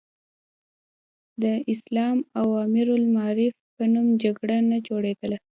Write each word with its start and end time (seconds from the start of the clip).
د 1.41 1.43
اسلام 1.73 2.17
او 2.39 2.47
امر 2.65 2.87
بالمعروف 2.95 3.55
په 3.75 3.83
نوم 3.93 4.07
جګړه 4.23 4.57
نه 4.69 4.77
جوړېدله. 4.87 5.37